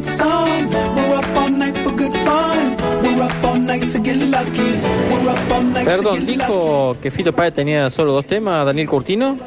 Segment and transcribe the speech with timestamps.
[0.00, 0.70] get some.
[0.70, 2.76] We're up all night for good fun.
[3.02, 4.72] We're up all night to get lucky.
[5.10, 6.26] We're up all night to Perdón, lucky.
[6.26, 9.38] dijo que Fito Páez tenía solo dos temas, Daniel Curtino.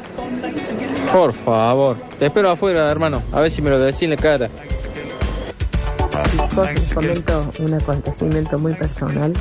[1.12, 3.22] Por favor, te espero afuera, hermano.
[3.32, 4.48] A ver si me lo decís en la cara.
[6.30, 9.32] Chicos, les comento un acontecimiento muy personal.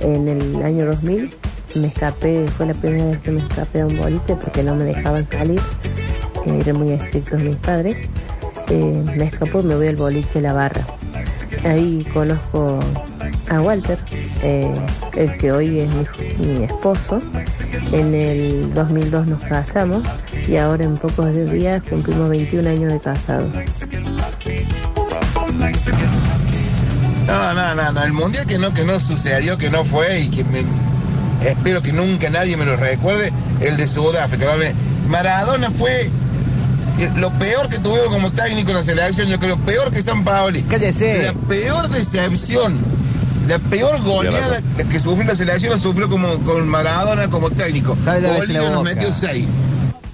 [0.00, 1.30] En el año 2000
[1.76, 4.84] me escapé, fue la primera vez que me escapé a un boliche porque no me
[4.84, 5.60] dejaban salir.
[6.46, 7.96] Eran muy estrictos mis padres.
[8.68, 10.82] Eh, me escapó y me voy al boliche La Barra.
[11.64, 12.80] Ahí conozco
[13.50, 13.98] a Walter,
[14.42, 14.72] eh,
[15.16, 15.88] el que hoy es
[16.38, 17.20] mi, esposo.
[17.92, 20.02] En el 2002 nos casamos
[20.48, 23.48] y ahora en pocos días cumplimos 21 años de casados.
[27.26, 30.28] No, no, no, no, el mundial que no, que no sucedió, que no fue y
[30.30, 30.64] que me-
[31.48, 34.46] espero que nunca nadie me lo recuerde, el de Sudáfrica.
[35.08, 36.10] Maradona fue
[37.16, 40.62] lo peor que tuvimos como técnico en la selección, yo creo, peor que San Paoli.
[40.62, 41.22] Cállese.
[41.24, 42.78] La peor decepción,
[43.48, 47.96] la peor goleada que sufrió la selección la sufrió como con Maradona como técnico.
[48.04, 48.82] Bolivia nos boca.
[48.94, 49.46] metió seis.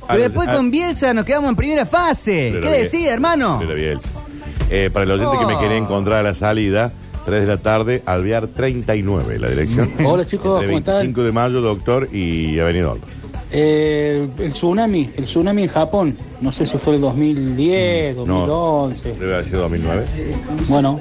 [0.08, 2.50] Pero después con Bielsa nos quedamos en primera fase.
[2.54, 3.60] Pero ¿Qué decís, hermano?
[3.62, 4.08] Era Bielsa.
[4.70, 5.60] Eh, para el oyente que me Oh.
[5.60, 6.92] quería encontrar a la salida,
[7.26, 9.90] 3 de la tarde, Alvear 39, la dirección.
[10.04, 10.94] Hola, chicos, Entre ¿cómo están?
[10.96, 13.08] 25 de mayo, doctor, y Avenida Olmos.
[13.50, 19.12] Eh, el tsunami, el tsunami en Japón, no sé si fue el 2010, No, 2011.
[19.18, 20.04] debe haber sido 2009.
[20.68, 21.00] Bueno,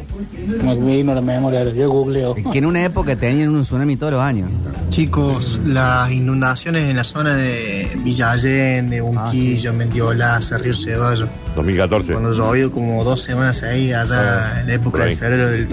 [0.63, 2.35] me vino la memoria, yo googleo.
[2.35, 4.49] Que en una época tenían un tsunami todos los años.
[4.89, 11.27] Chicos, las inundaciones en la zona de Villa Allende, Unquillo, Mendiolaza, Río Ceballos.
[11.55, 12.13] 2014.
[12.13, 15.67] Cuando llovió como dos semanas ahí, allá en la época de febrero del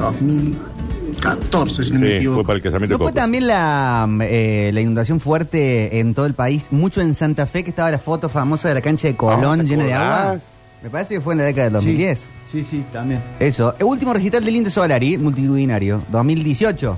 [1.24, 2.36] 2014, si no me equivoco.
[2.36, 3.20] fue para el casamiento ¿No de fue Coco.
[3.20, 6.68] también la, eh, la inundación fuerte en todo el país?
[6.70, 9.62] Mucho en Santa Fe, que estaba la foto famosa de la cancha de Colón Ah,
[9.62, 10.20] ¿te llena de acordás?
[10.26, 10.40] agua.
[10.82, 12.24] Me parece que fue en la década del 2010.
[12.52, 13.20] Sí, sí, también.
[13.40, 13.74] Eso.
[13.78, 16.96] El último recital del Indio Solari, multitudinario, 2018.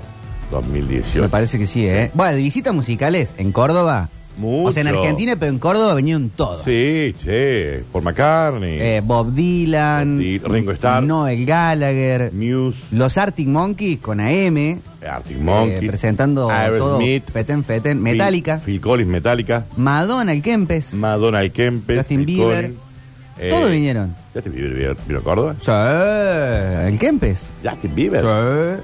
[0.51, 1.21] 2018.
[1.21, 2.11] Me parece que sí, ¿eh?
[2.13, 4.09] Bueno, de visitas musicales en Córdoba.
[4.41, 4.87] O sea, en.
[4.89, 6.63] Argentina, pero en Córdoba venían todos.
[6.63, 11.03] Sí, che, por McCartney, Eh, Bob Dylan, Bob Dylan, Ringo Starr.
[11.03, 17.63] Noel Gallagher, Muse, los Arctic Monkeys con AM, Arctic Monkeys, eh, presentando todo Aerosmith, Feten
[17.63, 22.61] Feten, Metallica, Phil, Phil Collins, Metallica, Madonna, el Kempes, Madonna, el Kempes, Justin Phil Bieber.
[22.63, 22.79] Collins,
[23.39, 24.15] eh, todos vinieron.
[24.33, 25.55] Justin Bieber vino a Córdoba.
[25.61, 25.71] Sí,
[26.87, 27.47] el Kempes.
[27.63, 28.21] Justin Bieber.
[28.21, 28.83] Sí.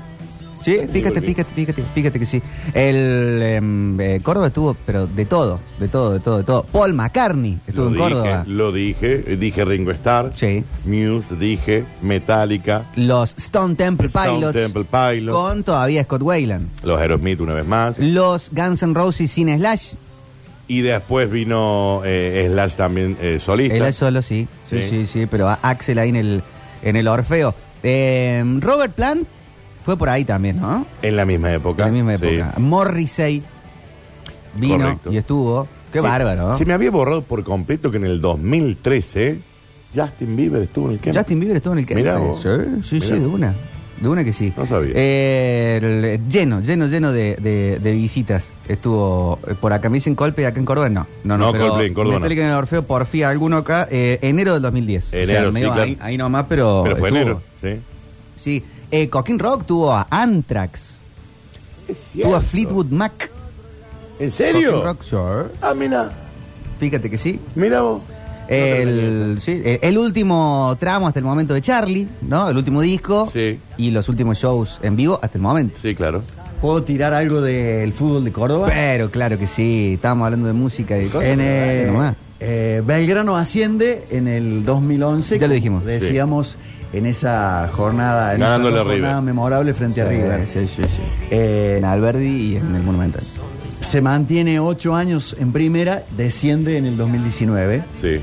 [0.63, 2.41] Sí, fíjate, fíjate, fíjate, fíjate que sí.
[2.73, 6.63] El em, eh, Córdoba estuvo, pero de todo, de todo, de todo, de todo.
[6.63, 8.43] Paul McCartney estuvo Lo en dije, Córdoba.
[8.47, 10.63] Lo dije, eh, dije Ringo Starr, Sí.
[10.85, 16.67] Muse, dije Metallica, Los Stone Temple Stone Pilots Temple Pilots, con todavía Scott Weiland.
[16.83, 17.99] los Aerosmith una vez más.
[17.99, 19.93] Los Guns N' Roses sin Slash.
[20.67, 23.75] Y después vino eh, Slash también eh, solista.
[23.87, 24.47] Él solo, sí.
[24.69, 25.07] Sí, sí, Sí.
[25.07, 26.41] sí, pero a- Axel ahí en el,
[26.83, 27.53] en el Orfeo.
[27.83, 29.27] Em, Robert Plant
[29.83, 30.85] fue por ahí también, ¿no?
[31.01, 31.83] En la misma época.
[31.87, 32.35] En la misma sí.
[32.35, 32.59] época.
[32.59, 33.43] Morrissey
[34.55, 35.11] vino Correcto.
[35.11, 35.67] y estuvo.
[35.91, 36.47] Qué Sí, bárbaro.
[36.49, 36.57] ¿no?
[36.57, 39.37] Se me había borrado por completo que en el 2013
[39.95, 41.19] Justin Bieber estuvo en el Kempes.
[41.21, 42.41] Justin Bieber estuvo en el que Mirá vos.
[42.41, 42.49] Sí,
[42.83, 43.53] sí, Mirá sí, de una.
[44.01, 44.51] De una que sí.
[44.57, 44.91] No sabía.
[44.95, 45.79] Eh,
[46.17, 48.49] el- lleno, lleno, lleno de, de- de visitas.
[48.67, 49.87] Estuvo eh, por acá.
[49.89, 50.89] Me dicen Coldplay acá en Córdoba.
[50.89, 51.45] No, no, no.
[51.45, 52.25] No, pero Coldplay en Córdoba no.
[52.25, 53.87] En el Orfeo, por fin alguno acá.
[53.91, 55.13] eh, enero del 2010.
[55.13, 55.83] Enero, medio sí, claro.
[55.83, 56.81] ahí, ahí nomás, pero.
[56.83, 57.21] Pero fue estuvo.
[57.21, 57.79] enero, sí.
[58.37, 58.63] Sí.
[58.95, 60.97] Eh, Coquín Rock tuvo a Anthrax.
[62.21, 63.31] Tuvo a Fleetwood Mac.
[64.19, 64.71] ¿En serio?
[64.83, 65.15] Coquín Rock, sí.
[65.63, 66.11] Ah, mira.
[66.79, 67.39] Fíjate que sí.
[67.55, 68.03] Mira vos.
[68.47, 72.47] El, sí, eh, el último tramo hasta el momento de Charlie, ¿no?
[72.49, 73.27] El último disco.
[73.33, 73.57] Sí.
[73.77, 75.79] Y los últimos shows en vivo hasta el momento.
[75.81, 76.21] Sí, claro.
[76.61, 78.67] ¿Puedo tirar algo del fútbol de Córdoba?
[78.69, 81.29] Pero claro que sí, estábamos hablando de música y cosas.
[81.29, 82.15] En, eh, nomás.
[82.39, 85.39] eh, Belgrano asciende en el 2011.
[85.39, 85.83] Ya lo dijimos.
[85.83, 86.57] Decíamos
[86.93, 89.23] en esa jornada, en esa Ganándole a jornada River.
[89.23, 90.47] memorable frente a River.
[90.47, 91.01] sí, sí, sí.
[91.31, 93.23] Eh, En Alberdi y en el Monumental.
[93.81, 98.21] se mantiene ocho años en primera, desciende en el 2019 Sí.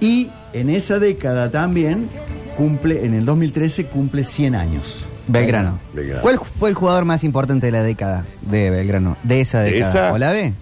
[0.00, 2.08] y en esa década también
[2.56, 5.04] cumple, en el 2013 cumple 100 años.
[5.26, 5.78] Belgrano.
[5.94, 6.22] Belgrano.
[6.22, 9.16] ¿Cuál fue el jugador más importante de la década de Belgrano?
[9.22, 9.90] De esa ¿De década.
[10.08, 10.12] esa?
[10.12, 10.52] ¿Olave?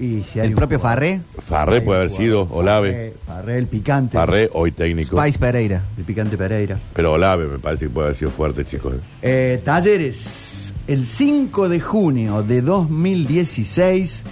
[0.00, 1.20] Y si hay ¿El un propio jugador- Farré?
[1.46, 2.90] Farré puede haber sido, Olave.
[2.92, 4.16] Farré, Farré, el picante.
[4.16, 5.20] Farré, hoy técnico.
[5.20, 5.82] Spice Pereira.
[5.98, 6.78] El picante Pereira.
[6.94, 8.94] Pero Olave me parece que puede haber sido fuerte, chicos.
[9.20, 14.22] Eh, talleres, el 5 de junio de 2016,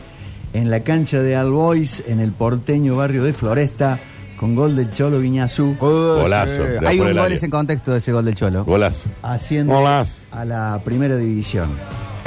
[0.55, 3.99] en la cancha de Albois, en el porteño barrio de Floresta,
[4.41, 6.63] con gol del Cholo Viñazú, Golazo.
[6.87, 8.65] Hay un gol en contexto de ese gol del Cholo.
[8.65, 9.09] Golazo.
[9.23, 10.11] haciendo Golazo.
[10.33, 11.69] a la primera división.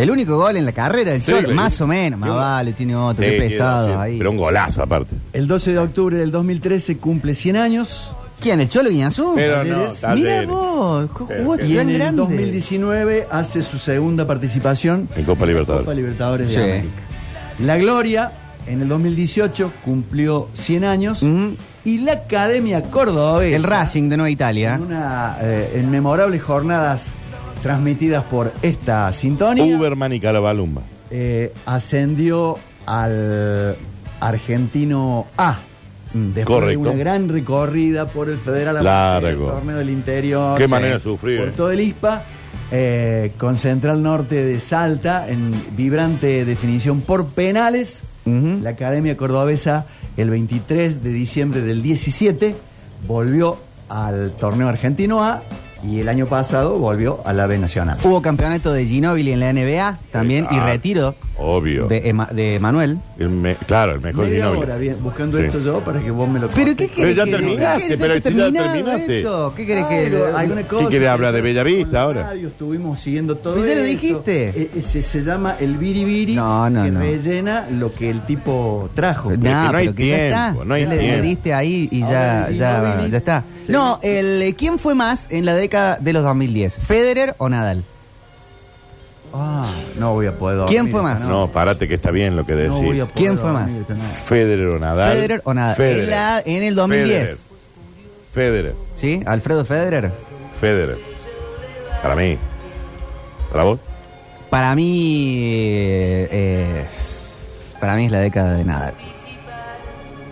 [0.02, 1.54] El único gol en la carrera del Sí, Cholo, sí.
[1.54, 2.20] más o menos.
[2.20, 4.18] Más vale, tiene otro, Sí, qué pesado ahí.
[4.18, 5.16] Pero un golazo aparte.
[5.34, 8.60] El 12 de octubre del 2013 cumple 100 años ¿Quién?
[8.60, 9.34] ¿El Cholo Guiñazú?
[9.36, 9.84] Pero no.
[10.16, 12.22] Mira vos, Pero jugó tan en el grande.
[12.24, 15.86] 2019 hace su segunda participación En Copa Libertadores.
[15.86, 16.60] Copa Libertadores de Sí.
[16.60, 16.94] América.
[17.60, 18.32] La Gloria,
[18.66, 21.56] en el 2018, cumplió 100 años Ujú.
[21.86, 23.56] y la Academia Cordobesa.
[23.56, 24.74] El Racing de Nueva Italia.
[24.74, 27.14] En, una, eh, en memorables jornadas
[27.62, 30.82] transmitidas por esta sintonía, Uberman y Carabalumba.
[31.10, 33.76] eh, ascendió al
[34.20, 35.60] argentino A.
[36.14, 36.84] Mm, Después Correcto.
[36.84, 39.28] de una gran recorrida por el Federal Largo.
[39.48, 40.58] el torneo del interior.
[40.58, 42.24] Qué manera de sufrir, Por todo el ISPA,
[42.72, 48.02] eh, con Central Norte de Salta, en vibrante definición por penales.
[48.24, 49.86] La Academia Cordobesa,
[50.16, 52.56] el 23 de diciembre del 17,
[53.08, 53.58] volvió
[53.90, 55.42] al torneo argentino A
[55.84, 57.98] y el año pasado volvió a la B Nacional.
[58.04, 61.88] Hubo campeonato de Ginóbili en la NBA también y Ah, retiro Obvio.
[61.88, 62.98] de, Ema- de Manuel.
[63.18, 64.64] El me- claro, el mejor Media Ginóbili.
[64.64, 65.46] hora bien, buscando Sí.
[65.46, 68.00] esto yo para que vos me lo ¿Pero qué querés ya que- terminaste, qué querés?
[68.02, 69.20] pero ¿Ya si ya terminado terminaste.
[69.20, 69.54] eso?
[69.56, 72.24] ¿Qué querés que alguna cosa quiere hablar de Bellavista con la ahora?
[72.24, 73.90] radio, estuvimos siguiendo todo Pues ya lo eso.
[73.90, 74.50] dijiste.
[74.50, 77.00] Eh, eh, se, se llama el biribiri No, no, que no.
[77.00, 79.32] rellena lo que el tipo trajo.
[79.32, 80.44] Nah, no hay pero que ya está.
[80.46, 81.22] tiempo, no hay Ya le, le tiempo.
[81.24, 83.12] diste ahí y ya, ya, Ginóbili.
[83.12, 83.44] ya está.
[83.72, 83.78] Sí.
[83.78, 86.80] No, el eh, ¿quién fue más en la década de los 2010?
[86.80, 87.84] ¿Federer o Nadal?
[89.34, 91.22] Ah, no voy a poder dormir ¿Quién fue más?
[91.22, 92.86] No, parate que está bien lo que No decís.
[92.86, 93.82] voy a poder ¿Quién fue dormir más?
[93.82, 94.16] esta noche.
[94.26, 95.14] Federer o Nadal.
[95.14, 95.76] ¿Federer o Nadal?
[95.78, 96.04] Federer.
[96.04, 97.08] En, la- en el 2010.
[97.10, 97.38] Federer.
[98.34, 98.76] Federer.
[98.96, 99.22] ¿Sí?
[99.26, 100.12] ¿Alfredo Federer?
[100.60, 100.98] Federer.
[102.02, 102.38] Para mí.
[103.52, 103.80] ¿Para vos?
[104.50, 105.38] Para mí
[106.30, 108.94] eh, es, para mí es la década de Nadal.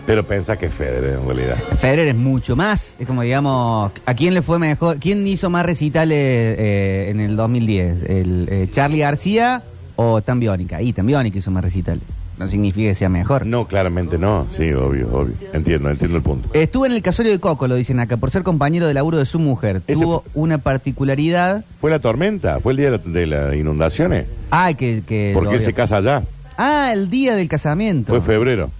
[0.06, 1.56] Pero pensás que es Federer en realidad.
[1.78, 2.94] Federer es mucho más.
[2.98, 4.98] Es como, digamos, ¿a quién le fue mejor?
[4.98, 8.02] ¿Quién hizo más recitales eh, en el 2010?
[8.08, 9.62] ¿El eh, Charlie García
[9.96, 10.82] o Tambiónica?
[10.82, 12.02] Y Tambiónica hizo más recitales.
[12.38, 13.44] No significa que sea mejor.
[13.44, 14.46] No, claramente no.
[14.56, 15.34] Sí, obvio, obvio.
[15.52, 16.48] Entiendo, entiendo el punto.
[16.54, 19.26] Estuvo en el casorio de Coco, lo dicen acá, por ser compañero de laburo de
[19.26, 19.82] su mujer.
[19.86, 21.64] Ese Tuvo una particularidad.
[21.82, 22.58] ¿Fue la tormenta?
[22.60, 24.24] ¿Fue el día de la- de las inundaciones?
[24.50, 25.02] Ah, que.
[25.06, 26.22] que ¿Por lo qué había- se casa allá?
[26.56, 28.10] Ah, el día del casamiento.
[28.10, 28.70] Fue febrero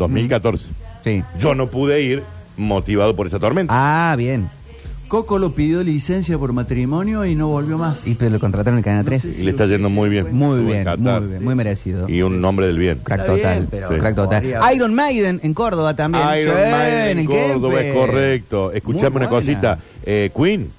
[0.00, 0.66] 2014.
[1.04, 1.22] Sí.
[1.38, 2.22] Yo no pude ir
[2.56, 3.72] motivado por esa tormenta.
[3.74, 4.48] Ah, bien.
[5.08, 8.06] Coco lo pidió licencia por matrimonio y no volvió más.
[8.06, 9.40] Y pero lo contrataron en Canal 3.
[9.40, 10.26] y le está yendo muy bien.
[10.32, 11.20] Muy Estuvo en bien, Qatar.
[11.20, 12.08] muy bien, muy merecido.
[12.08, 12.98] Y un nombre del bien.
[13.02, 13.54] Crack Está total.
[13.56, 14.42] bien, pero Crack total.
[14.42, 16.22] podría- Iron Maiden en Córdoba también.
[16.40, 18.70] Iron Sí, Maiden en Córdoba, es correcto.
[18.72, 19.46] Escuchame Muy una buena.
[19.46, 19.78] cosita.
[20.04, 20.70] Eh, Queen,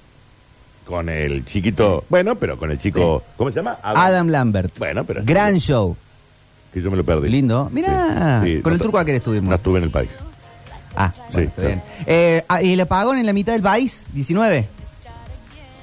[0.86, 3.76] con el chiquito, bueno, pero con el chico, ¿cómo se llama?
[3.82, 4.78] Adam Lambert.
[4.78, 5.94] Bueno, pero Gran show.
[6.72, 7.28] Que yo me lo perdí.
[7.28, 7.68] Lindo.
[7.72, 9.48] Mirá, Sí, sí, con el no- turco aquel estuvimos.
[9.50, 10.10] No estuve en el país.
[10.96, 11.82] Ah, Sí, está bien.
[12.06, 14.04] Eh, ah, ¿Y el apagón en la mitad del país?
[14.12, 14.66] 19.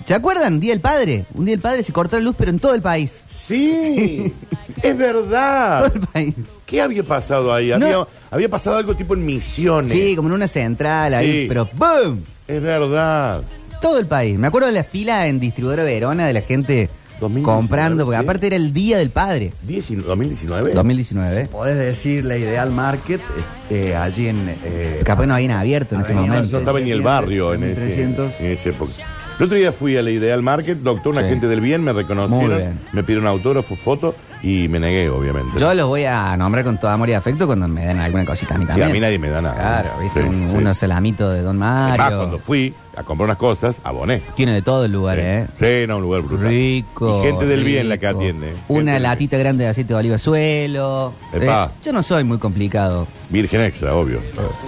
[0.06, 0.59] ¿Se acuerdan?
[0.59, 1.25] Día del Padre.
[1.36, 3.13] Un día del Padre se cortó la luz, pero en todo el país.
[3.30, 4.33] Sí,
[4.81, 5.86] es verdad.
[5.86, 6.33] Todo el país.
[6.65, 7.69] ¿Qué había pasado ahí?
[7.69, 7.75] No.
[7.85, 9.92] Había, había pasado algo tipo en Misiones.
[9.92, 11.45] Sí, como en una central ahí, Sí.
[11.47, 12.24] pero ¡boom!
[12.47, 13.42] Es verdad.
[13.81, 14.38] Todo el país.
[14.38, 16.89] Me acuerdo de la fila en Distribuidora Verona de la gente
[17.19, 18.24] 2019, comprando, porque sí.
[18.24, 19.54] aparte era el Día del Padre.
[19.63, 20.74] 19 2019.
[20.74, 21.45] 2019.
[21.48, 23.21] Podés decir la Ideal Market
[23.69, 24.56] eh, eh, allí en.
[24.66, 26.51] eh, Capaz no habían abierto en ese Avenida momento.
[26.54, 28.39] No estaba ni el barrio en, En ese, 300.
[28.39, 28.92] en esa época.
[29.39, 31.30] El otro día fui a la Ideal Market, doctor, una Sí.
[31.30, 32.80] gente del bien, me Muy reconocieron, bien.
[32.91, 34.13] me pidieron autógrafo, foto
[34.44, 35.57] y me negué, obviamente.
[35.57, 38.56] Yo los voy a nombrar con todo amor y afecto cuando me den alguna cosita
[38.56, 38.89] a mí Sí, también.
[38.89, 39.56] a mí nadie me da nada.
[39.56, 40.57] Claro, viste, Sí, un- sí.
[40.57, 42.18] unos salamitos de Don Además, Mario.
[42.18, 44.21] cuando fui a comprar unas cosas, aboné.
[44.36, 45.18] Tiene de todo el lugar.
[45.19, 45.47] ¿eh?
[45.57, 46.47] Sí, no, un lugar brutal.
[46.49, 47.21] Rico.
[47.23, 48.19] Y gente del bien la que rico.
[48.19, 48.54] atiende.
[48.68, 51.14] Una del latita grande de aceite de oliva suelo.
[51.31, 51.71] Epa.
[51.81, 53.07] yo no soy muy complicado.
[53.30, 53.44] bien.
[53.44, 54.19] Virgen extra, obvio.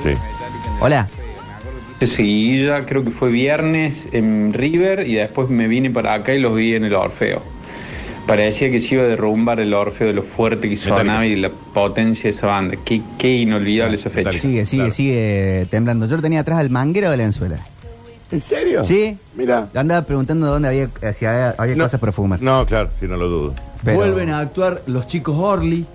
[0.02, 0.14] Sí.
[0.80, 1.08] Hola.
[2.08, 6.40] Seguí ya, creo que fue viernes en River y después me vine para acá y
[6.40, 7.42] los vi en el Orfeo.
[8.28, 10.98] Parecía que se iba a derrumbar el Orfeo de lo fuerte que Metallica.
[10.98, 12.78] sonaba y la potencia de esa banda.
[12.86, 14.30] Qué, qué inolvidable esa fecha.
[14.32, 14.42] Metallica.
[14.42, 14.94] Sigue, sigue, Claro.
[14.96, 16.06] sigue temblando.
[16.08, 17.58] Yo lo tenía atrás al manguero de Valenzuela.
[18.32, 18.86] ¿En serio?
[18.86, 19.18] Sí.
[19.36, 19.68] Mira.
[19.74, 21.84] Andaba preguntando dónde había, si había, había No.
[21.86, 22.42] cosas para fumar.
[22.42, 23.54] No, claro, si no lo dudo.
[23.84, 25.86] Pero- Vuelven a actuar los chicos Orly.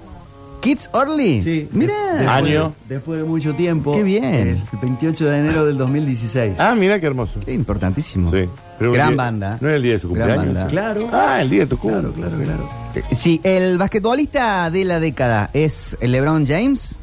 [0.66, 1.42] Kids Orly.
[1.42, 1.68] Sí.
[1.72, 1.94] Mira.
[2.14, 2.72] Después- Año.
[2.88, 3.94] Después de mucho tiempo.
[3.94, 4.24] Qué bien.
[4.24, 6.58] El 28 de enero del 2016.
[6.58, 7.38] Ah, mira qué hermoso.
[7.44, 8.30] Qué importantísimo.
[8.32, 8.48] Sí.
[8.78, 9.58] Pero Gran día- banda.
[9.60, 10.68] No era el día de su cumpleaños.
[10.68, 11.08] Claro.
[11.12, 12.36] Ah, el día de tu Claro, cumpleaños.
[12.42, 13.04] claro, claro.
[13.10, 16.96] Eh, Sí, el basquetbolista de la década es el LeBron James.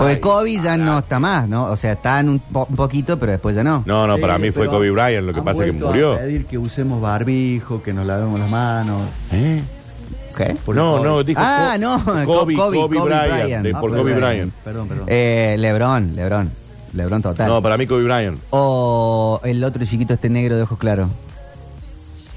[0.00, 1.64] Porque Kobe ya no está más, ¿no?
[1.66, 3.82] O sea, está en un, po- un poquito, pero después ya no.
[3.86, 6.14] No, no, Sí, para mí fue Kobe Bryant, lo que pasa es que murió.
[6.14, 9.02] A pedir que usemos barbijo, que nos lavemos las manos.
[9.30, 9.60] ¿Eh?
[10.74, 13.64] No, no, dijo Ah, Co- no, Kobe, Kobe, Kobe, Kobe Bryant, Bryant.
[13.64, 14.20] de- Ah, por Kobe Bryant.
[14.20, 14.52] Bryant.
[14.64, 15.04] Perdón, perdón.
[15.08, 16.50] Eh, LeBron, LeBron.
[16.94, 17.48] LeBron total.
[17.48, 18.38] No, para mí Kobe Bryant.
[18.50, 21.08] O el otro chiquito este negro de ojos claros.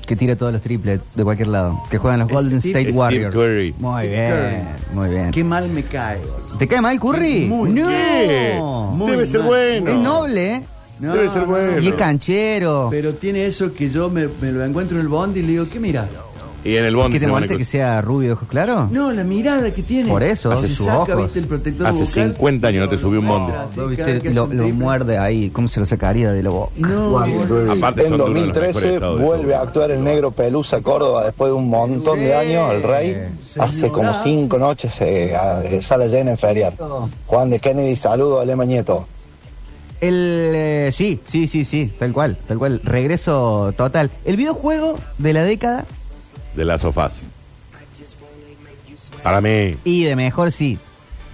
[0.05, 1.81] que tira todos los triples de cualquier lado.
[1.89, 3.33] Que juegan los Es Golden Steve- State Steve Warriors.
[3.33, 3.75] Curry.
[3.79, 5.31] Muy Steve bien, muy bien.
[5.31, 6.19] Qué mal me cae.
[6.59, 7.45] ¿Te cae mal Curry?
[7.45, 7.87] Muy no.
[7.87, 8.59] ¿Qué?
[8.59, 9.47] Muy Debe ser mal.
[9.47, 9.89] bueno.
[9.91, 10.63] Es noble, ¿eh?
[10.99, 11.79] No, Debe ser no, bueno.
[11.79, 12.87] Y es canchero.
[12.91, 15.65] Pero tiene eso que yo me, me lo encuentro en el bond y le digo,
[15.71, 16.07] ¿qué miras?
[16.63, 18.91] Y en el bondi ¿Qué te se molesta que sea rubio de ojos claros?
[18.91, 20.07] No, la mirada que tiene.
[20.09, 21.23] Por eso, Se hace sus saca, ojos.
[21.23, 21.39] ¿viste?
[21.39, 22.33] el protector Hace bucal.
[22.35, 23.25] 50 años no te subió un
[24.21, 25.49] que Lo, muerde ahí.
[25.49, 26.71] ¿Cómo se lo sacaría de la boca?
[26.77, 27.17] No,
[27.71, 30.81] Aparte En son duros los mejores 2013 estados de vuelve a actuar el negro Pelusa
[30.81, 33.17] Córdoba después de un montón de años, el rey.
[33.59, 36.73] Hace como cinco noches eh, a- eh, sala llena en feriar.
[37.25, 39.07] Juan de Kennedy, saludo a Lema Nieto.
[39.99, 42.81] El, eh, sí, sí, sí, sí, tal cual, tal cual.
[42.83, 44.09] Regreso total.
[44.25, 45.85] El videojuego de la década
[46.55, 47.21] De las sofás.
[49.23, 49.77] Para mí.
[49.83, 50.79] y de mejor sí.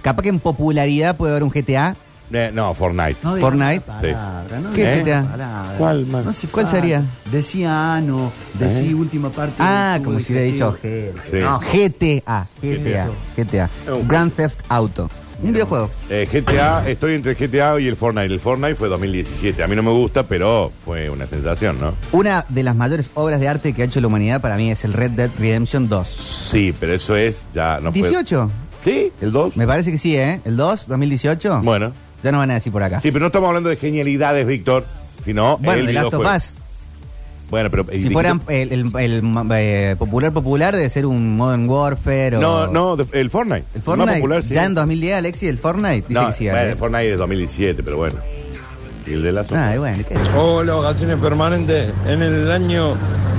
[0.02, 1.96] Capaz que en popularidad puede haber un GTA.
[2.32, 3.16] eh, no, Fortnite.
[3.22, 3.76] No digas Fortnite.
[3.76, 5.18] esa palabra, no ¿Qué digas GTA?
[5.20, 5.74] esa palabra.
[5.78, 6.24] ¿Cuál, man?
[6.26, 6.80] No se ¿Cuál falta.
[6.80, 7.02] sería?
[7.32, 9.54] Decía ano, decía última parte.
[9.58, 11.22] Ah, del como si hubiera dicho digestivo.
[11.30, 11.36] Sí.
[11.44, 12.46] No, GTA.
[12.62, 13.08] GTA.
[13.36, 13.70] GTA.
[14.06, 15.08] Grand Theft Auto.
[15.42, 15.88] Un videojuego.
[16.10, 18.26] Eh, GTA, estoy entre GTA y el Fortnite.
[18.32, 19.62] El Fortnite fue 2017.
[19.62, 21.94] A mí no me gusta, pero fue una sensación, ¿no?
[22.12, 24.84] Una de las mayores obras de arte que ha hecho la humanidad para mí es
[24.84, 26.08] el Red Dead Redemption 2.
[26.50, 28.50] Sí, pero eso es ya no fue- 18.
[28.82, 29.56] Sí, el 2.
[29.56, 30.40] Me parece que sí, ¿eh?
[30.44, 31.60] El 2, 2018.
[31.62, 31.92] Bueno.
[32.22, 32.98] Ya no van a decir por acá.
[33.00, 34.84] Sí, pero no estamos hablando de genialidades, Víctor,
[35.24, 36.36] sino bueno, el The Last of videojuego.
[36.36, 36.54] Us.
[37.50, 42.36] Bueno, pero Si fueran el, el- el, eh, popular popular debe ser un Modern Warfare
[42.36, 42.40] o...
[42.40, 43.64] No, no, de- el Fortnite.
[43.74, 44.06] El Fortnite.
[44.10, 44.52] más popular, sí.
[44.54, 46.04] Ya en 2010, Alexi, el Fortnite.
[46.08, 46.44] Dice No, que sí.
[46.44, 46.70] bueno, ¿eh?
[46.70, 48.16] el Fortnite es 2017, pero bueno.
[49.06, 50.14] Y el de la Ah, y bueno, ¿qué?
[50.36, 51.90] Hola, vacaciones permanentes.
[52.06, 52.94] En el año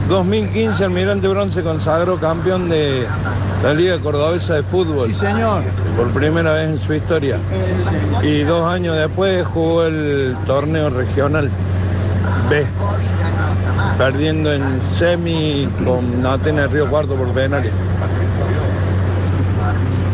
[0.07, 3.05] 2015, Almirante Brown se consagró campeón de
[3.61, 5.09] la Liga Cordobesa de Fútbol.
[5.09, 5.61] Sí, señor.
[5.95, 7.37] Por primera vez en su historia.
[8.23, 11.51] Y dos años después jugó el torneo regional
[12.49, 12.65] B.
[13.99, 14.63] Perdiendo en
[14.97, 17.71] semi con Atenas Río Cuarto por penales.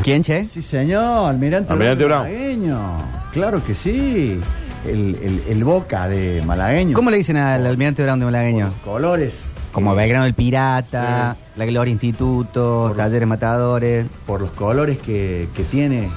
[0.03, 0.45] ¿Quién, Che?
[0.47, 2.23] Sí, señor, Almirante, Almirante Brown.
[2.23, 2.79] Malagueño.
[3.31, 4.41] Claro que sí.
[4.87, 6.95] El, el- el boca de malagueño.
[6.95, 8.71] ¿Cómo le dicen al almirante Brown de Malagueño?
[8.83, 9.51] Colores.
[9.71, 14.05] Como Belgrano el Pirata, La Gloria Instituto, Talleres Matadores.
[14.25, 16.09] Por los colores que, que tiene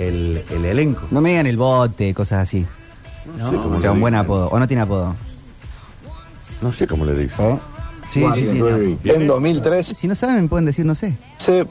[0.00, 1.06] el, el elenco.
[1.12, 2.66] No me digan el bote, cosas así.
[3.38, 3.50] ¿no?
[3.76, 4.48] o sea, un buen apodo.
[4.48, 5.14] ¿O no tiene apodo?
[6.62, 7.60] No sé cómo le dicen.
[8.08, 8.48] Sí, sí,
[9.02, 9.22] tiene.
[9.22, 11.14] En 2013 Si no saben, me pueden decir, no sé.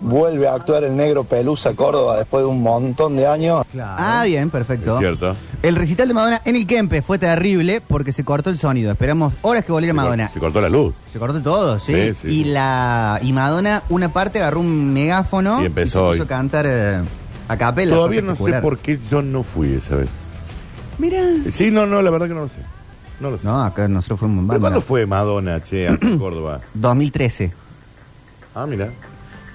[0.01, 3.65] vuelve a actuar el negro Pelusa Córdoba después de un montón de años.
[3.71, 3.95] Claro.
[3.97, 4.93] Ah, bien, perfecto.
[4.95, 5.35] Es cierto.
[5.61, 8.91] El recital de Madonna en el Kempe fue terrible porque se cortó el sonido.
[8.91, 10.27] Esperamos horas que volviera Se Madonna.
[10.29, 10.93] Se cortó la luz.
[11.11, 11.93] Se cortó todo, ¿sí?
[11.93, 12.49] Sí, sí, y sí.
[12.51, 17.01] la y Madonna, una parte agarró un megáfono Y empezó se puso a cantar eh,
[17.47, 17.95] a capela.
[17.95, 20.09] Todavía no sé por qué yo no fui esa vez.
[20.97, 21.19] Mira.
[21.51, 22.74] Sí, no, no, la verdad que no lo sé.
[23.19, 23.45] No lo sé.
[23.45, 24.75] No, acá nosotros fuimos en ¿Pero banda.
[24.75, 26.59] ¿Cuándo fue Madonna, che, a Córdoba?
[26.73, 27.51] 2013.
[28.55, 28.89] Ah, mira.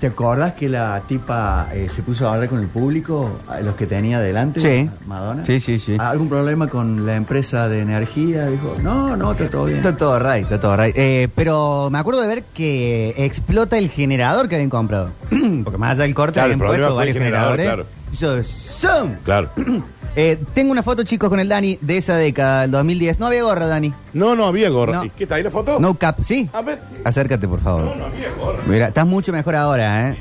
[0.01, 3.75] ¿Te acordás que la tipa eh, se puso a hablar con el público, a los
[3.77, 4.59] que tenía delante?
[4.59, 4.89] Sí.
[5.07, 5.45] Madonna.
[5.45, 5.99] Sí, sí, sí.
[6.01, 8.47] ¿Algún problema con la empresa de energía?
[8.47, 9.77] Dijo, no, no, está todo bien.
[9.81, 10.97] Está todo right, está todo right.
[10.97, 15.11] Eh, pero me acuerdo de ver que explota el generador que habían comprado.
[15.65, 17.87] Porque más allá del corte Claro, habían puesto varios generador, generadores.
[18.11, 19.17] Hizo ¡zum!
[19.23, 19.51] Claro.
[20.17, 23.21] Eh, tengo una foto, chicos, con el Dani de esa década, del 2010.
[23.21, 23.93] No había gorra, Dani.
[24.13, 24.97] No, no había gorra.
[24.99, 25.05] No.
[25.05, 25.79] ¿Y qué está ahí la foto?
[25.79, 26.49] No cap, ¿sí?
[26.53, 26.81] A ver.
[27.05, 27.85] Acércate, por favor.
[27.85, 28.59] No, no había gorra.
[28.67, 30.17] Mira, estás mucho mejor ahora, ¿eh?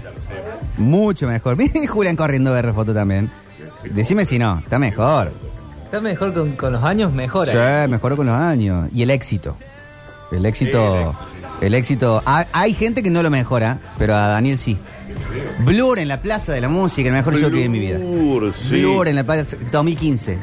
[0.77, 1.57] Mucho mejor.
[1.57, 3.29] Mira, Julián corriendo a ver la foto también.
[3.91, 5.31] Decime si no, está mejor.
[5.85, 7.51] Está mejor con, con los años, mejora.
[7.85, 8.89] Sí, mejoró con los años.
[8.93, 9.55] Y el éxito.
[10.31, 11.15] El éxito.
[11.61, 12.21] El éxito.
[12.25, 14.77] Hay, hay gente que no lo mejora, pero a Daniel sí.
[15.59, 17.97] Blur en la Plaza de la Música, el mejor show que vi en mi vida.
[17.97, 18.79] Blur, sí.
[18.79, 20.37] Blur en la Plaza 2015.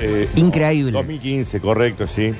[0.00, 0.92] Eh, Increíble.
[0.92, 2.32] 2015, correcto, sí.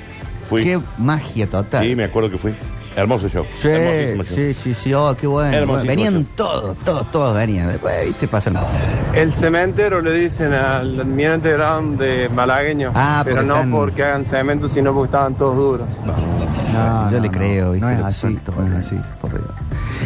[0.48, 0.62] Fui.
[0.62, 1.84] Qué magia total.
[1.84, 2.52] Sí, me acuerdo que fui.
[2.96, 3.44] Hermoso show.
[3.60, 4.36] Sí, Hermosísimo show.
[4.36, 5.56] sí, sí, sí, oh, qué bueno.
[5.56, 6.24] Hermosísimo Venían show.
[6.36, 7.68] todos, todos, todos venían.
[7.68, 8.80] Después, viste, pasan cosas.
[9.14, 12.92] El cementero le dicen al Almirante Brown de malagueño.
[12.94, 15.88] Ah, pero no están- porque hagan cemento, sino porque estaban todos duros.
[16.06, 17.32] No, Yo no, le no.
[17.32, 17.86] creo, ¿viste?
[17.86, 18.96] No es así, no es así.
[19.20, 19.42] por Dios.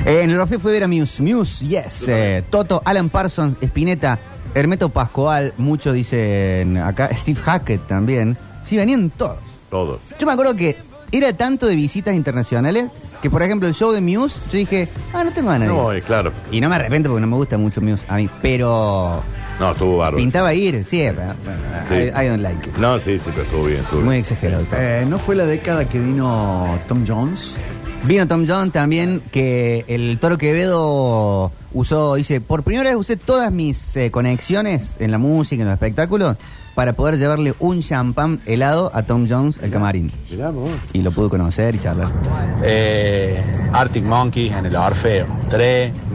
[0.07, 1.23] Eh, en el Orfeo fue ver a Muse.
[1.23, 2.05] Muse, yes.
[2.09, 4.19] Eh, Toto, Alan Parsons, Spinetta,
[4.55, 8.37] Hermeto Pascual, muchos dicen acá, Steve Hackett también.
[8.65, 9.37] Sí, venían todos.
[9.71, 10.01] Todos.
[10.19, 10.77] Yo me acuerdo que
[11.13, 12.87] era tanto de visitas internacionales
[13.23, 15.81] que, por ejemplo, el show de Muse, yo dije, ah, no tengo ganas de ir.
[15.81, 16.33] No, eh, claro.
[16.53, 19.23] Y no me arrepiento porque no me gusta mucho Muse a mí, pero
[19.59, 20.17] No, estuvo bárbaro.
[20.19, 21.35] pintaba ir, sí, pero,
[21.89, 21.95] Sí.
[21.95, 22.77] I, I don't like it.
[22.77, 23.81] No, sí, sí, pero estuvo bien.
[23.81, 24.21] Estuvo Muy bien.
[24.21, 24.65] exagerado.
[24.65, 24.79] todo.
[24.81, 27.55] Eh, ¿No fue la década que vino Tom Jones?
[28.05, 33.51] Vino Tom John también, que el Toro Quevedo usó, dice, por primera vez usé todas
[33.51, 36.37] mis eh, conexiones en la música, en los espectáculos,
[36.79, 40.13] para poder llevarle un champán helado a Tom Jones al camarín.
[40.31, 40.71] Mirá vos.
[40.93, 42.07] Y lo pude conocer y charlar.
[42.63, 43.43] Eh,
[43.73, 45.27] Arctic Monkeys en el Orfeo.
[45.49, 46.09] Tremendo.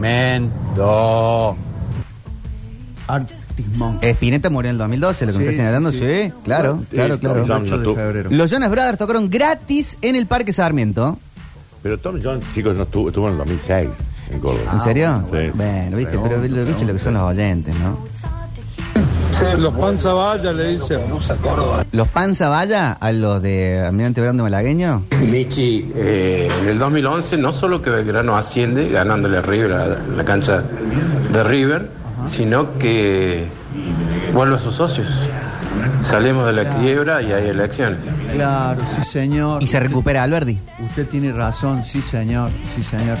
[3.06, 4.12] Arctic Monkeys.
[4.14, 6.32] Spinetta murió en el 2012, lo que me está señalando, sí, sí, sí.
[6.44, 7.46] claro, Sí, claro, Tom claro.
[7.46, 11.18] Jones no Los Jonas Brothers tocaron gratis en el Parque Sarmiento.
[11.82, 13.90] Pero Tom Jones, chicos, no estuvo, estuvo en el 2006
[14.30, 14.70] en Córdoba.
[14.72, 15.24] ¿En serio?
[15.30, 15.50] Sí.
[15.52, 17.98] Bueno, viste, pero viste lo que son los oyentes, ¿no?
[19.58, 21.00] Los panzaballas le dicen.
[21.92, 25.04] Los panza vaya a los de Almirante Brando Malagueño.
[25.20, 29.86] Michi, eh, en el 2011 no solo que Belgrano asciende ganándole a River a
[30.16, 30.62] la, cancha
[31.32, 31.88] de River,
[32.28, 33.46] sino que
[34.32, 35.08] vuelve a sus socios.
[36.02, 37.98] Salimos de la quiebra y hay elecciones.
[38.32, 39.62] Claro, sí, señor.
[39.62, 40.58] Y se recupera Alberdi.
[40.88, 42.50] Usted tiene razón, sí, señor.
[42.74, 43.18] Sí, señor.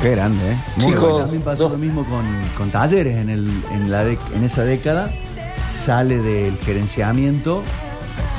[0.00, 0.56] Qué grande, ¿eh?
[0.76, 1.18] Muy Chicos, bueno.
[1.18, 2.24] También pasó lo mismo con,
[2.56, 5.10] con talleres en, el, en, la dec- en esa década.
[5.84, 7.62] Sale del gerenciamiento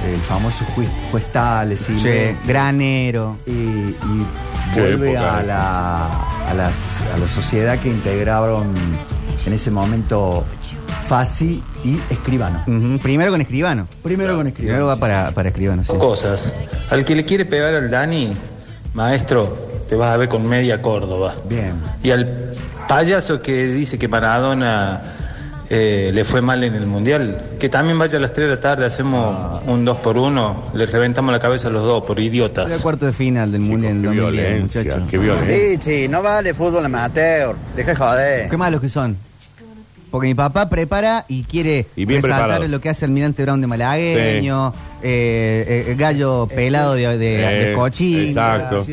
[0.05, 3.37] el famoso juez, juez Tales, Sí, Silve, granero.
[3.45, 3.95] y,
[4.75, 6.05] vuelve época a la,
[6.49, 8.73] a, las- a la sociedad que integraron
[9.45, 10.45] en ese momento
[11.07, 12.63] Fasi y Escribano.
[13.01, 13.87] Primero con Escribano.
[14.01, 14.85] Primero con Primero Escribano.
[14.87, 15.91] va para, para Escribano, sí.
[15.97, 16.53] Cosas.
[16.89, 18.33] Al que le quiere pegar al Dani,
[18.93, 19.57] maestro,
[19.89, 21.35] te vas a ver con media Córdoba.
[21.49, 21.73] Bien.
[22.01, 22.53] Y al
[22.87, 25.01] payaso que dice que Maradona
[25.75, 28.61] eh, le fue mal en el Mundial, que también vaya a las 3 de la
[28.61, 32.71] tarde, hacemos un 2 por 1 le reventamos la cabeza a los dos por idiotas.
[32.71, 35.07] Era cuarto de final del Mundial en Qué 2010, violencia, muchachos.
[35.09, 35.57] qué violencia.
[35.71, 37.55] Pichi, no vale fútbol amateur.
[37.75, 38.49] Deja de joder.
[38.49, 39.17] Qué malos que son.
[40.13, 42.67] Porque mi papá prepara y quiere Y bien resaltar preparado.
[42.71, 47.35] lo que hace Almirante Brown de Malagueño, eh, eh, Gallo pelado de, de,
[47.71, 48.75] Eh, de exacto.
[48.75, 48.87] La esos.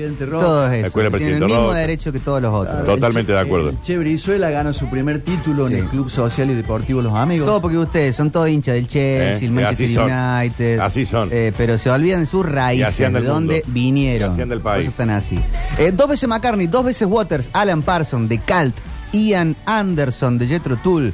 [0.86, 2.86] Escuela Tienen el mismo derecho que todos los otros.
[2.86, 3.68] Totalmente de acuerdo.
[3.68, 5.74] El Che Brizuela gana su primer título Sí.
[5.74, 7.46] en el Club Social y Deportivo Los Amigos.
[7.46, 10.10] Todo porque ustedes son todos hinchas del Chelsea, Eh, el Manchester así son.
[10.10, 10.78] United.
[10.80, 11.28] Así son.
[11.30, 14.30] Eh, pero se olvidan de sus raíces, de dónde vinieron.
[14.30, 14.76] Y así anda el país.
[14.76, 15.38] Por eso están así.
[15.78, 18.74] Eh, dos veces McCartney, dos veces Waters, Alan Parsons de Cult,
[19.12, 21.12] Ian Anderson de Jethro Tull.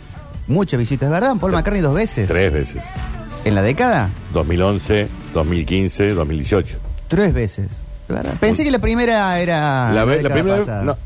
[0.49, 1.35] Muchas visitas, ¿verdad?
[1.41, 2.29] Paul McCartney dos veces.
[2.29, 2.83] Tres veces.
[3.45, 4.11] ¿En la década?
[4.33, 6.79] 2011, 2015, 2018.
[7.09, 7.69] Tres veces.
[8.09, 8.35] ¿verdad?
[8.39, 9.93] Pensé que la primera era.
[9.93, 10.97] la, vez- la década primera vez, no,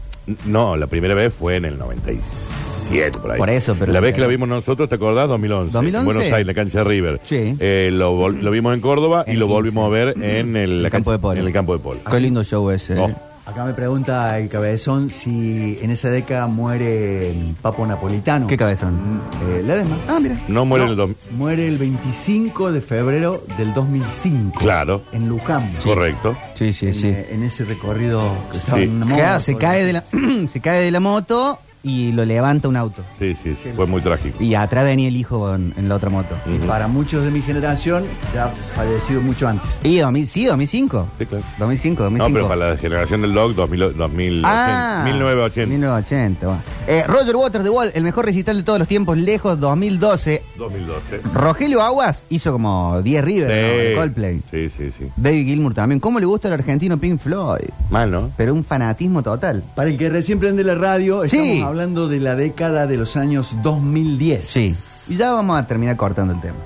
[0.45, 3.38] no, la primera vez fue en el 97, por ahí.
[3.38, 5.28] Por eso, pero- La vez que la vimos nosotros, ¿te acordás?
[5.28, 5.73] 2011.
[5.73, 5.99] 2011.
[5.99, 7.21] En Buenos Aires, la cancha de River.
[7.25, 7.56] Sí.
[7.58, 9.52] Eh, lo, vimos en Córdoba y lo 15.
[9.54, 11.41] volvimos a ver en el, la campo cancha- de polo.
[11.41, 12.00] En el campo de polo.
[12.10, 12.99] Qué lindo show ese.
[12.99, 13.10] Oh.
[13.50, 18.47] Acá me pregunta el cabezón si en esa década muere el Papo Napolitano.
[18.47, 19.21] ¿Qué cabezón?
[19.49, 19.97] Eh, Ledesma.
[20.08, 20.36] Ah, mira.
[20.47, 24.58] No muere No, el dos- Muere el 25 de febrero del 2005.
[24.60, 25.69] Claro, En Luján.
[25.82, 26.36] correcto.
[26.54, 27.08] Sí, sí, En, sí.
[27.08, 28.84] eh, en ese recorrido que estaba Sí.
[28.84, 30.04] en una moto, se cae de la
[30.52, 33.02] se cae de la moto y lo levanta un auto.
[33.19, 34.43] Sí, sí, sí, fue muy trágico.
[34.43, 36.34] Y atrás venía el hijo en, en la otra moto.
[36.47, 39.71] Y para muchos de mi generación, ya fallecido mucho antes.
[39.82, 41.08] Y 2000, sí, 2005.
[41.19, 41.45] Sí, claro.
[41.58, 42.28] 2005, 2005.
[42.28, 45.71] No, pero para la generación del dog, 2000, 2000 Ah, 1980.
[45.71, 46.47] 1980.
[46.47, 46.62] bueno.
[46.86, 50.43] Eh, Roger Waters de Wall, el mejor recital de todos los tiempos, lejos, 2012.
[50.58, 51.21] 2012.
[51.34, 53.54] Rogelio Aguas hizo como 10 River, ¿no?
[53.78, 54.40] De Coldplay.
[54.50, 55.06] Sí, sí, sí.
[55.16, 56.00] David Gilmour también.
[56.00, 57.69] ¿Cómo le gusta al argentino Pink Floyd?
[57.90, 58.30] Mal, ¿no?
[58.36, 59.62] Pero un fanatismo total.
[59.75, 61.62] Para el que recién prende la radio, estamos Sí.
[61.71, 64.45] Hablando de la década de los años 2010.
[64.45, 64.76] Sí.
[65.09, 66.56] Y ya vamos a terminar cortando el tema.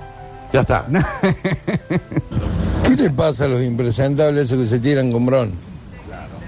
[0.52, 0.86] Ya está.
[2.86, 5.50] ¿Qué le pasa a los impresentables esos que se tiran con Bron?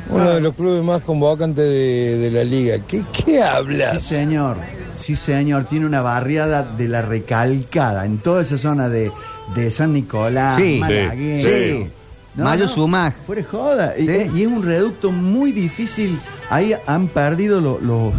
[0.08, 2.78] Uno de los clubes más convocantes de, de la liga.
[2.86, 4.00] ¿Qué, qué hablas?
[4.02, 4.56] Sí, señor.
[4.96, 5.64] Sí, señor.
[5.64, 9.10] Tiene una barriada de la recalcada en toda esa zona de,
[9.56, 11.44] de San Nicolás, Sí, Malagueño.
[11.44, 11.90] sí.
[12.36, 13.14] Mayo Sumag.
[13.26, 13.94] Fuera joda.
[13.98, 14.28] Y, Sí.
[14.36, 16.18] y es un reducto muy difícil.
[16.50, 17.82] Ahí han perdido los...
[17.82, 18.12] los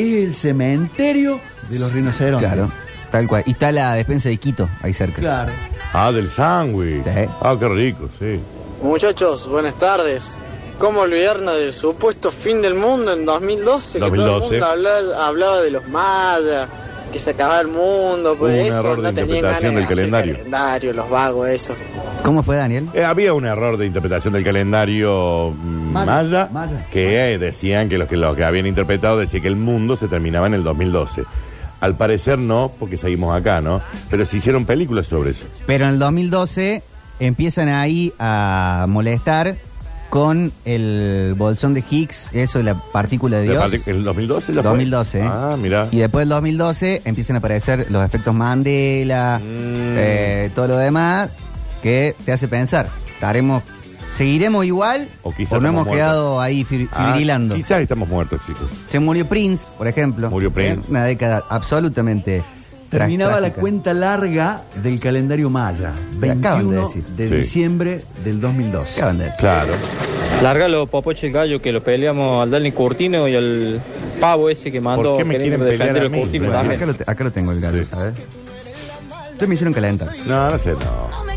[0.00, 2.48] es el cementerio de los rinocerontes.
[2.52, 2.70] Claro.
[3.10, 3.42] Tal cual.
[3.46, 5.20] Y está la despensa de Quito, ahí cerca.
[5.20, 5.52] Claro.
[5.92, 7.04] Ah, del sándwich.
[7.04, 7.28] Sí.
[7.40, 8.38] Ah, qué rico, sí.
[8.82, 10.38] Muchachos, buenas tardes.
[10.78, 13.98] ¿Cómo olvidarnos del supuesto fin del mundo en 2012?
[13.98, 14.50] Que todo el 2012.
[14.52, 16.68] mundo hablaba, hablaba de los mayas,
[17.12, 19.78] que se acababa el mundo, pues un eso, error de no tenían interpretación ganas de
[19.78, 20.34] del calendario.
[20.36, 21.74] calendario, los vagos, eso.
[22.22, 22.88] ¿Cómo fue, Daniel?
[22.92, 26.86] Eh, había un error de interpretación del calendario mm, Maya, maya, maya.
[26.92, 30.08] que eh, decían que los, que los que habían interpretado decían que el mundo se
[30.08, 31.24] terminaba en el 2012.
[31.80, 33.80] Al parecer no, porque seguimos acá, ¿no?
[34.10, 35.46] Pero se hicieron películas sobre eso.
[35.66, 36.82] Pero en el 2012
[37.20, 39.56] empiezan ahí a molestar
[40.10, 43.62] con el bolsón de Higgs, eso, la partícula de La Dios.
[43.70, 44.70] parte- ¿El 2012 la fue?
[44.70, 45.24] 2012, ¿eh?
[45.26, 45.88] Ah, mira.
[45.92, 51.30] Y después del 2012 empiezan a aparecer los efectos Mandela, eh, todo lo demás,
[51.82, 53.62] que te hace pensar, estaremos,
[54.14, 55.94] seguiremos igual O o, quizás no hemos muertos.
[55.96, 57.54] quedado ahí fir- Ah, fibrilando.
[57.54, 58.68] quizás estamos muertos, chicos.
[58.88, 60.30] Se murió Prince, por ejemplo.
[60.30, 60.80] Murió Prince.
[60.80, 62.42] Eh, Una década absolutamente
[62.90, 63.60] terminaba la trágica.
[63.60, 65.92] cuenta larga del calendario maya.
[66.18, 67.04] Me acaban de 21 decir.
[67.04, 67.34] de Sí.
[67.34, 68.98] diciembre del 2012.
[69.00, 69.40] Acaban de decir.
[69.40, 69.72] Claro.
[70.42, 73.80] Lárgalo, Popoche el gallo, que lo peleamos al Dani Curtino y al
[74.20, 76.20] pavo ese que mandó ¿Por qué me queriendo quieren pelear defender a mí?
[76.22, 76.76] Curtino Bueno, también.
[76.80, 77.90] Acá lo, te- acá lo tengo el gallo, Sí.
[77.90, 78.14] ¿sabes?
[79.32, 80.08] Ustedes me hicieron calentar.
[80.26, 81.27] No, no sé, no.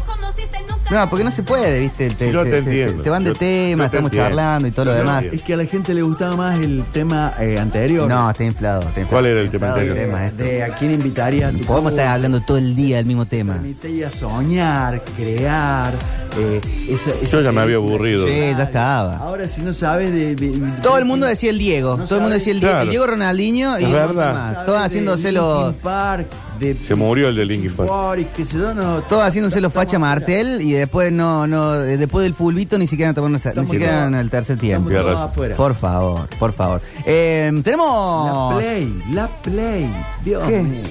[0.92, 2.10] No, porque no se puede, ¿viste?
[2.10, 3.02] Te, Sí, yo te te- entiendo.
[3.04, 4.30] te van de Yo- tema, yo estamos entiendo.
[4.30, 5.16] charlando y todo lo Yo demás.
[5.24, 5.36] entiendo.
[5.38, 8.10] Es que a la gente le gustaba más el tema eh, anterior.
[8.10, 8.80] No, está inflado.
[8.82, 9.10] está inflado.
[9.10, 9.96] ¿Cuál era el tema anterior?
[9.96, 10.44] tema este.
[10.44, 13.54] De a quién invitaría a Podemos estar hablando todo el día del mismo tema.
[13.54, 15.94] permitía soñar, crear.
[16.38, 18.28] Eh, esa- esa Yo ya me había aburrido.
[18.28, 19.17] Sí, ya estaba.
[19.17, 20.36] Ahora, si no sabes de.
[20.36, 21.98] de- Todo el mundo decía el Diego.
[21.98, 22.72] No todo el mundo sabe- decía el Diego.
[22.74, 22.84] Claro.
[22.84, 24.34] El Diego Ronaldinho y Es no sé verdad.
[24.34, 24.54] más.
[24.54, 25.63] Sabe Todos de haciéndose los.
[25.65, 26.28] Linkin Park,
[26.60, 27.89] de Se murió el de Linkin Park.
[27.89, 29.02] Park, qué sé yo, no.
[29.02, 33.13] Todos haciéndose los facha Martel y después no, no, eh, después del fulbito ni siquiera
[33.13, 34.89] tomando ni Estamos siquiera todos- en el tercer tiempo.
[34.89, 35.32] Estamos todos razón.
[35.32, 35.56] afuera.
[35.56, 36.82] Por favor, por favor.
[37.06, 39.89] Eh, La tenemos Play, la Play.
[40.24, 40.60] Dios ¿Qué?
[40.62, 40.82] mío.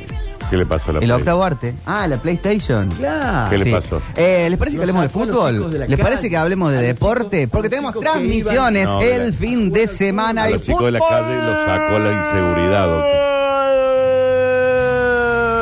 [0.50, 1.16] ¿Qué le pasó a la el Play?
[1.18, 1.74] octavo arte.
[1.86, 2.88] Ah, la PlayStation.
[2.90, 3.50] Claro.
[3.50, 3.70] ¿Qué le Sí.
[3.70, 4.02] pasó?
[4.16, 5.54] Eh, ¿Les parece que hablemos de sacó a los fútbol?
[5.56, 7.36] chicos de la ¿Les parece que hablemos de a los deporte?
[7.42, 10.42] chicos- Porque a los tenemos chicos que transmisiones iban- No, el la- fin de semana.
[10.42, 11.10] A y los chicos de la fútbol.
[11.20, 13.20] calle los sacó la inseguridad, doctor.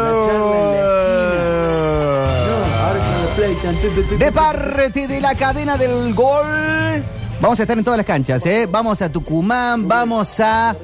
[0.05, 0.79] La charla en la
[1.29, 2.49] esquina.
[2.49, 3.55] No, ahora con la Play.
[3.63, 4.35] tan, tan, tan, tan, De tan.
[4.35, 6.47] parte de la cadena del gol.
[7.41, 8.67] Vamos a estar en todas las canchas, ¿eh?
[8.71, 10.75] Vamos a Tucumán, vamos a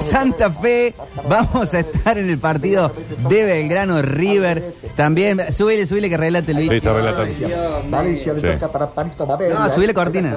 [0.00, 0.94] Santa Fe,
[1.28, 2.92] vamos a estar en el partido
[3.28, 4.74] de Belgrano River.
[4.96, 6.74] También, subile, subile que relate el Sí, bicho.
[6.74, 7.32] está relatando.
[7.90, 8.58] Valencia le Sí.
[8.58, 8.86] toca para
[9.26, 9.54] Mameli.
[9.54, 10.36] No, subile cortina.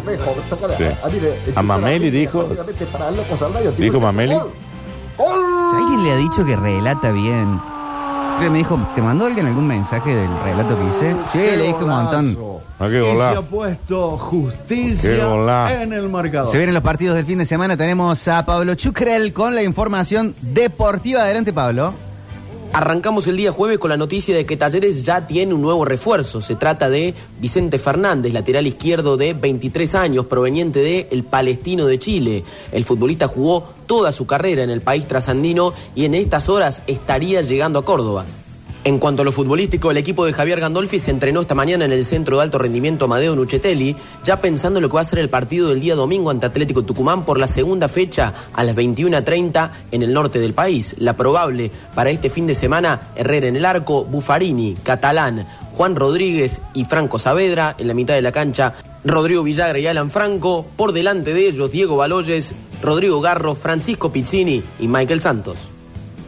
[0.77, 0.85] Sí.
[1.55, 2.47] A Mameli dijo-
[3.77, 4.33] Dijo Mameli.
[5.75, 7.59] ¿Alguien le ha dicho que relata bien?
[8.37, 11.15] Creo que me dijo, ¿te mandó alguien algún mensaje del relato que hice?
[11.31, 12.37] Sí, le dije un montón.
[12.79, 16.51] Ah, qué Y se ha puesto Qué justicia en el marcador.
[16.51, 17.77] Se vienen los partidos del fin de semana.
[17.77, 21.21] Tenemos a Pablo Chucrel con la información deportiva.
[21.21, 21.93] Adelante, Pablo.
[22.73, 26.41] Arrancamos el día jueves con la noticia de que Talleres ya tiene un nuevo refuerzo.
[26.41, 31.99] Se trata de Vicente Fernández, lateral izquierdo de 23 años, proveniente de El Palestino de
[31.99, 32.43] Chile.
[32.71, 37.41] El futbolista jugó toda su carrera en el país trasandino y en estas horas estaría
[37.41, 38.25] llegando a Córdoba.
[38.85, 41.93] En cuanto a lo futbolístico, el equipo de Javier Gandolfi se entrenó esta mañana en
[41.93, 45.19] el centro de alto rendimiento Amadeo Nuchetelli, ya pensando en lo que va a ser
[45.19, 49.71] el partido del día domingo ante Atlético Tucumán por la segunda fecha a las 21.30
[49.89, 50.95] en el norte del país.
[50.99, 56.59] La probable para este fin de semana, Herrera en el arco, Buffarini, Catalán, Juan Rodríguez
[56.73, 58.73] y Franco Saavedra en la mitad de la cancha.
[59.05, 64.61] Rodrigo Villagra y Alan Franco, por delante de ellos Diego Baloyes, Rodrigo Garro, Francisco Pizzini
[64.77, 65.69] y Michael Santos.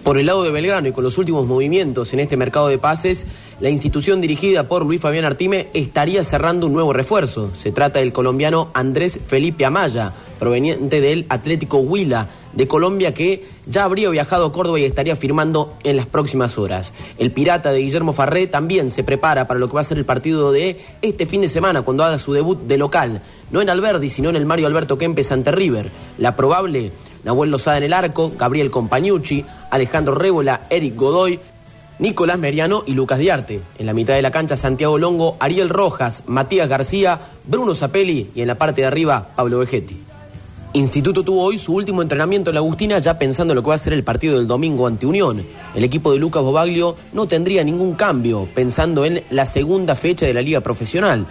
[0.05, 3.25] Por el lado de Belgrano y con los últimos movimientos en este mercado de pases,
[3.59, 7.49] la institución dirigida por Luis Fabián Artime estaría cerrando un nuevo refuerzo.
[7.55, 13.83] Se trata del colombiano Andrés Felipe Amaya, proveniente del Atlético Huila de Colombia que ya
[13.83, 16.93] habría viajado a Córdoba y estaría firmando en las próximas horas.
[17.17, 20.05] El pirata de Guillermo Farré también se prepara para lo que va a ser el
[20.05, 24.11] partido de este fin de semana cuando haga su debut de local, no en Alberdi,
[24.11, 25.89] sino en el Mario Alberto Kempes ante River.
[26.19, 26.91] La probable
[27.25, 31.39] Nahuel Lozada en el arco, Gabriel Compañucci, Alejandro Rébola, Eric Godoy,
[31.97, 33.61] Nicolás Meriano y Lucas Diarte.
[33.79, 38.41] En la mitad de la cancha, Santiago Longo, Ariel Rojas, Matías García, Bruno Zapelli y
[38.41, 39.97] en la parte de arriba, Pablo Vegetti.
[40.73, 43.75] Instituto tuvo hoy su último entrenamiento en la Agustina ya pensando en lo que va
[43.75, 45.41] a ser el partido del domingo ante Unión.
[45.73, 50.33] El equipo de Lucas Bobaglio no tendría ningún cambio pensando en la segunda fecha de
[50.33, 51.25] la liga profesional.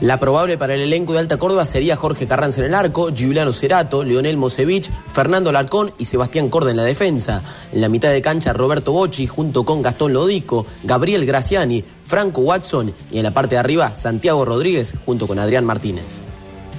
[0.00, 3.52] La probable para el elenco de Alta Córdoba sería Jorge Carranza en el arco, Giuliano
[3.52, 7.42] Cerato, Leonel Mosevich, Fernando Alarcón y Sebastián Corda en la defensa.
[7.72, 12.94] En la mitad de cancha Roberto Bocci junto con Gastón Lodico, Gabriel Graciani, Franco Watson
[13.10, 16.20] y en la parte de arriba Santiago Rodríguez junto con Adrián Martínez.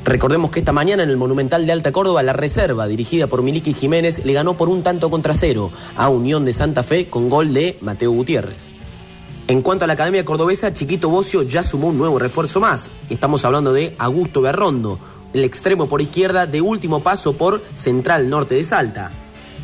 [0.06, 3.74] Recordemos que esta mañana en el Monumental de Alta Córdoba, la reserva, dirigida por Miliki
[3.74, 7.54] Jiménez, le ganó por un tanto contra cero a Unión de Santa Fe con gol
[7.54, 8.79] de Mateo Gutiérrez.
[9.50, 12.92] En cuanto a la Academia Cordobesa, Chiquito Bocio ya sumó un nuevo refuerzo más.
[13.10, 15.00] Estamos hablando de Augusto Berrondo,
[15.34, 19.10] el extremo por izquierda de último paso por Central Norte de Salta.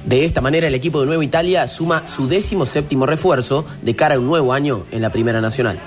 [0.04, 4.16] De esta manera, el equipo de Nueva Italia suma su décimo séptimo refuerzo de cara
[4.16, 5.78] a un nuevo año en la Primera Nacional.